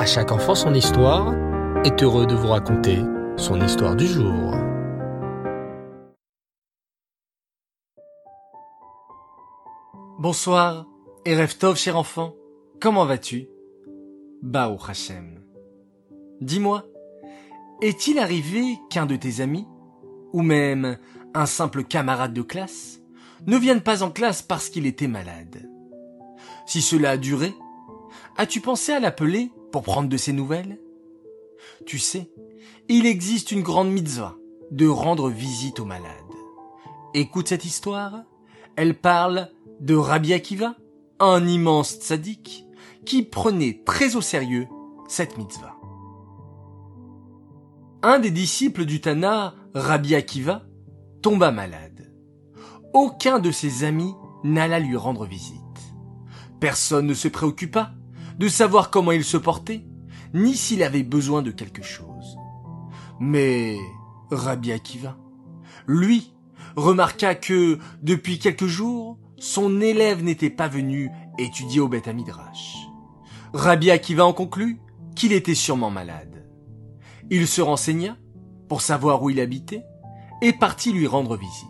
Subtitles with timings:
[0.00, 1.34] À chaque enfant son histoire
[1.84, 3.00] est heureux de vous raconter
[3.36, 4.54] son histoire du jour.
[10.18, 10.86] Bonsoir,
[11.26, 12.32] et Tov, cher enfant.
[12.80, 13.50] Comment vas-tu?
[14.40, 15.44] Bao Hachem.
[16.40, 16.86] Dis-moi,
[17.82, 19.68] est-il arrivé qu'un de tes amis,
[20.32, 20.96] ou même
[21.34, 23.02] un simple camarade de classe,
[23.46, 25.68] ne vienne pas en classe parce qu'il était malade?
[26.64, 27.52] Si cela a duré,
[28.38, 30.78] as-tu pensé à l'appeler pour prendre de ses nouvelles?
[31.86, 32.30] Tu sais,
[32.88, 34.36] il existe une grande mitzvah
[34.70, 36.06] de rendre visite aux malades.
[37.14, 38.22] Écoute cette histoire,
[38.76, 39.48] elle parle
[39.80, 40.74] de Rabbi Akiva,
[41.18, 42.66] un immense tzaddik,
[43.04, 44.68] qui prenait très au sérieux
[45.08, 45.76] cette mitzvah.
[48.02, 50.62] Un des disciples du Tana, Rabbi Akiva,
[51.22, 52.12] tomba malade.
[52.94, 55.60] Aucun de ses amis n'alla lui rendre visite.
[56.60, 57.92] Personne ne se préoccupa
[58.40, 59.84] de savoir comment il se portait,
[60.32, 62.38] ni s'il avait besoin de quelque chose.
[63.20, 63.76] Mais
[64.30, 65.18] Rabbi Akiva,
[65.86, 66.32] lui,
[66.74, 72.78] remarqua que, depuis quelques jours, son élève n'était pas venu étudier au Beth Amidrash.
[73.52, 74.80] Rabbi Akiva en conclut
[75.14, 76.48] qu'il était sûrement malade.
[77.28, 78.16] Il se renseigna
[78.70, 79.84] pour savoir où il habitait
[80.40, 81.68] et partit lui rendre visite.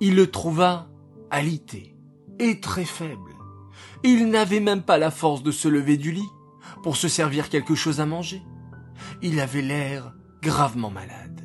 [0.00, 0.88] Il le trouva
[1.30, 1.98] alité
[2.38, 3.29] et très faible.
[4.02, 6.28] Il n'avait même pas la force de se lever du lit
[6.82, 8.42] pour se servir quelque chose à manger.
[9.22, 11.40] Il avait l'air gravement malade.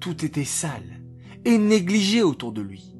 [0.00, 1.02] Tout était sale
[1.44, 2.96] et négligé autour de lui.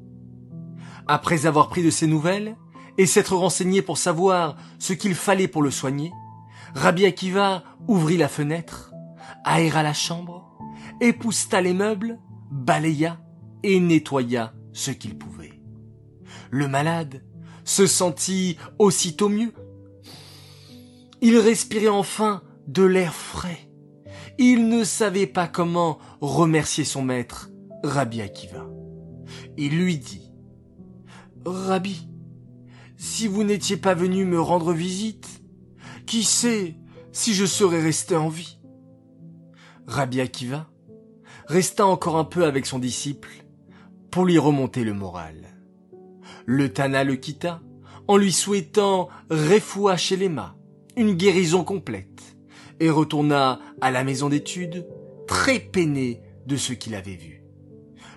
[1.07, 2.55] Après avoir pris de ses nouvelles
[2.97, 6.11] et s'être renseigné pour savoir ce qu'il fallait pour le soigner,
[6.75, 8.91] Rabbi Akiva ouvrit la fenêtre,
[9.43, 10.57] aéra la chambre,
[10.99, 12.19] épousta les meubles,
[12.51, 13.19] balaya
[13.63, 15.61] et nettoya ce qu'il pouvait.
[16.49, 17.23] Le malade
[17.67, 19.53] se sentit aussitôt mieux.
[21.21, 23.69] Il respirait enfin de l'air frais.
[24.39, 27.49] Il ne savait pas comment remercier son maître,
[27.83, 28.65] Rabbi Akiva.
[29.57, 30.31] Il lui dit
[31.45, 32.07] Rabbi,
[32.95, 35.27] si vous n'étiez pas venu me rendre visite,
[36.05, 36.75] qui sait
[37.11, 38.59] si je serais resté en vie?
[39.87, 40.69] Rabbi Akiva
[41.47, 43.45] resta encore un peu avec son disciple
[44.09, 45.56] pour lui remonter le moral.
[46.49, 47.59] Le Tana le quitta
[48.07, 50.55] en lui souhaitant Refoua chez Lema,
[50.95, 52.37] une guérison complète,
[52.79, 54.87] et retourna à la maison d'études
[55.27, 57.43] très peiné de ce qu'il avait vu.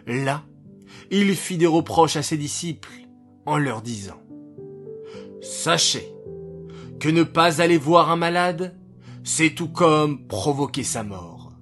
[0.07, 0.45] Là,
[1.11, 2.93] il fit des reproches à ses disciples
[3.47, 4.23] en leur disant
[5.43, 6.09] Sachez
[7.01, 8.79] que ne pas aller voir un malade,
[9.25, 11.53] c'est tout comme provoquer sa mort.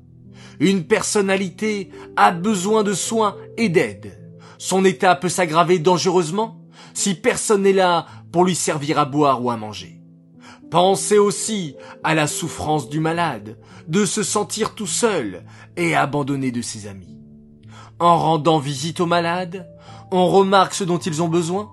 [0.61, 4.28] Une personnalité a besoin de soins et d'aide.
[4.59, 6.61] Son état peut s'aggraver dangereusement
[6.93, 10.01] si personne n'est là pour lui servir à boire ou à manger.
[10.71, 15.45] Pensez aussi à la souffrance du malade, de se sentir tout seul
[15.77, 17.17] et abandonné de ses amis.
[18.01, 19.67] En rendant visite aux malades,
[20.11, 21.71] on remarque ce dont ils ont besoin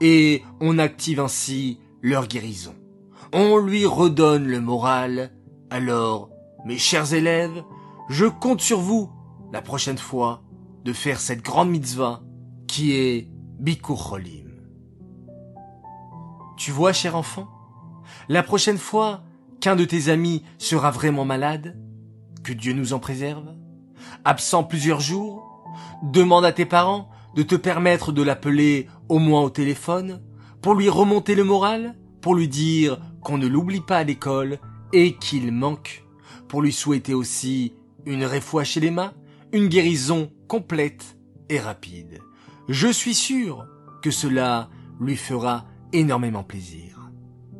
[0.00, 2.74] et on active ainsi leur guérison.
[3.32, 5.30] On lui redonne le moral.
[5.70, 6.28] Alors,
[6.66, 7.62] mes chers élèves,
[8.08, 9.10] je compte sur vous,
[9.52, 10.42] la prochaine fois,
[10.84, 12.22] de faire cette grande mitzvah
[12.66, 13.28] qui est
[13.58, 14.18] Bikur.
[16.56, 17.48] Tu vois, cher enfant,
[18.28, 19.22] la prochaine fois
[19.60, 21.78] qu'un de tes amis sera vraiment malade,
[22.42, 23.54] que Dieu nous en préserve,
[24.24, 25.64] absent plusieurs jours,
[26.02, 30.20] demande à tes parents de te permettre de l'appeler au moins au téléphone,
[30.60, 34.58] pour lui remonter le moral, pour lui dire qu'on ne l'oublie pas à l'école
[34.92, 36.04] et qu'il manque,
[36.48, 39.12] pour lui souhaiter aussi une réfoua chez les mains,
[39.52, 41.18] une guérison complète
[41.48, 42.20] et rapide.
[42.68, 43.66] Je suis sûr
[44.02, 47.10] que cela lui fera énormément plaisir.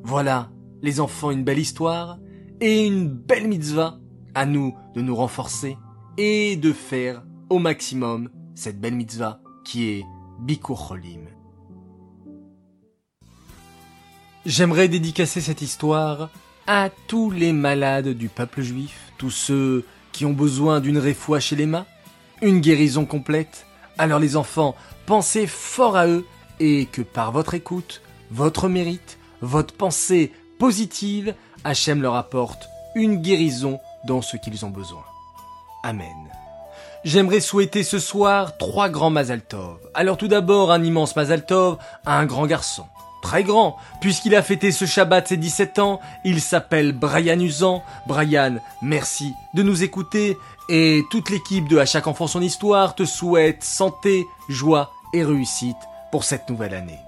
[0.02, 2.18] Voilà, les enfants, une belle histoire
[2.60, 3.98] et une belle mitzvah
[4.34, 5.76] à nous de nous renforcer
[6.16, 10.04] et de faire au maximum cette belle mitzvah qui est
[10.40, 11.26] Bikur Cholim.
[14.46, 16.30] J'aimerais dédicacer cette histoire
[16.66, 21.56] à tous les malades du peuple juif, tous ceux qui ont besoin d'une réfoua chez
[21.56, 21.86] les mains,
[22.40, 23.66] une guérison complète.
[23.98, 24.74] Alors les enfants,
[25.06, 26.26] pensez fort à eux
[26.60, 33.80] et que par votre écoute, votre mérite, votre pensée positive, Hachem leur apporte une guérison
[34.04, 35.04] dans ce qu'ils ont besoin.
[35.82, 36.08] Amen.
[37.04, 39.78] J'aimerais souhaiter ce soir trois grands Mazal Tov.
[39.94, 42.84] Alors tout d'abord un immense Mazal Tov à un grand garçon.
[43.22, 47.82] Très grand, puisqu'il a fêté ce Shabbat ses 17 ans, il s'appelle Brian Usan.
[48.06, 50.36] Brian, merci de nous écouter
[50.68, 55.76] et toute l'équipe de À chaque enfant son histoire te souhaite santé, joie et réussite
[56.10, 56.98] pour cette nouvelle année.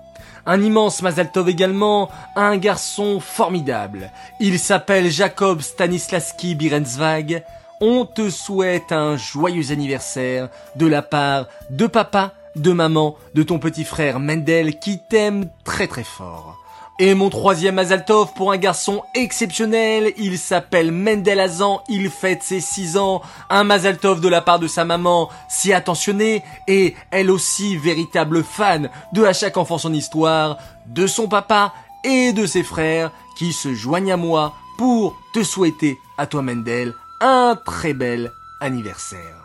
[0.46, 4.10] Un immense Mazal Tov également un garçon formidable.
[4.40, 7.42] Il s'appelle Jacob Stanislavski Birenzwag.
[7.80, 13.58] On te souhaite un joyeux anniversaire de la part de papa, de maman, de ton
[13.58, 16.64] petit frère Mendel qui t'aime très très fort.
[17.00, 22.60] Et mon troisième Azaltov pour un garçon exceptionnel, il s'appelle Mendel Azan, il fête ses
[22.60, 23.20] 6 ans,
[23.50, 28.90] un Mazaltov de la part de sa maman, si attentionnée, et elle aussi véritable fan
[29.12, 31.74] de À chaque enfant son histoire, de son papa
[32.04, 36.94] et de ses frères, qui se joignent à moi pour te souhaiter, à toi Mendel,
[37.20, 38.30] un très bel
[38.60, 39.43] anniversaire.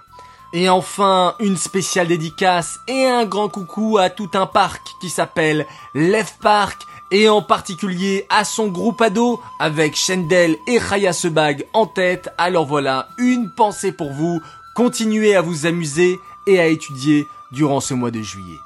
[0.51, 5.67] Et enfin, une spéciale dédicace et un grand coucou à tout un parc qui s'appelle
[5.93, 11.85] Lev Park et en particulier à son groupe ado avec Shendel et Raya Sebag en
[11.85, 12.29] tête.
[12.39, 14.41] Alors voilà, une pensée pour vous.
[14.75, 18.57] Continuez à vous amuser et à étudier durant ce mois de juillet.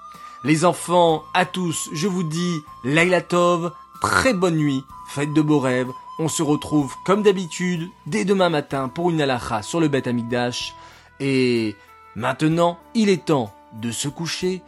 [0.45, 3.71] Les enfants, à tous, je vous dis Laila Tov,
[4.01, 5.91] très bonne nuit, faites de beaux rêves.
[6.19, 10.75] On se retrouve comme d'habitude dès demain matin pour une alacha sur le Bet Amigdash.
[11.25, 11.77] Et
[12.17, 14.61] maintenant, il est temps de se coucher,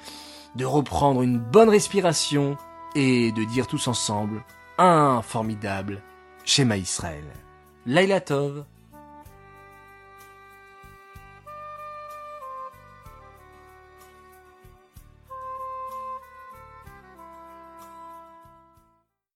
[0.55, 2.55] de reprendre une bonne respiration
[2.95, 4.41] et de dire tous ensemble
[4.77, 6.01] un formidable
[6.45, 7.25] schéma Israël.
[7.85, 8.63] Laila Tov,